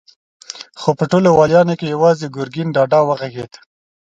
خو 0.79 0.89
په 0.99 1.03
ټولو 1.11 1.29
واليانو 1.39 1.73
کې 1.79 1.93
يواځې 1.95 2.27
ګرګين 2.35 2.67
ډاډه 2.75 2.99
وغږېد. 3.07 3.51